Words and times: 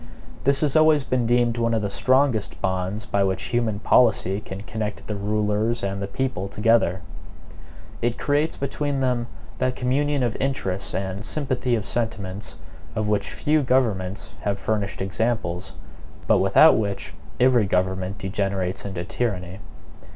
This 0.45 0.61
has 0.61 0.75
always 0.75 1.03
been 1.03 1.27
deemed 1.27 1.59
one 1.59 1.75
of 1.75 1.83
the 1.83 1.87
strongest 1.91 2.59
bonds 2.59 3.05
by 3.05 3.23
which 3.23 3.43
human 3.53 3.77
policy 3.79 4.41
can 4.41 4.61
connect 4.63 5.05
the 5.05 5.15
rulers 5.15 5.83
and 5.83 6.01
the 6.01 6.07
people 6.07 6.47
together. 6.47 7.03
It 8.01 8.17
creates 8.17 8.55
between 8.55 9.01
them 9.01 9.27
that 9.59 9.75
communion 9.75 10.23
of 10.23 10.35
interests 10.37 10.95
and 10.95 11.23
sympathy 11.23 11.75
of 11.75 11.85
sentiments, 11.85 12.57
of 12.95 13.07
which 13.07 13.29
few 13.29 13.61
governments 13.61 14.33
have 14.41 14.57
furnished 14.57 15.03
examples; 15.03 15.73
but 16.25 16.39
without 16.39 16.77
which 16.79 17.13
every 17.39 17.67
government 17.67 18.17
degenerates 18.17 18.85
into 18.85 19.03
tyranny. 19.03 19.59